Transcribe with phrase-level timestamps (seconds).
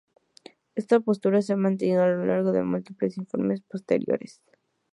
[0.73, 4.41] Esta postura se ha mantenido a lo largo de múltiples informes posteriores.